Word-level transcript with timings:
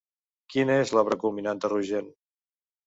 Quina 0.53 0.79
és 0.85 0.95
l'obra 0.99 1.21
culminant 1.25 1.63
de 1.67 1.73
Rogent? 1.77 2.13